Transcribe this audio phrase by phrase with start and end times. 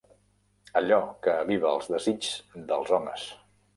[0.79, 0.97] Allò
[1.27, 2.31] que aviva els desigs
[2.73, 3.29] dels homes.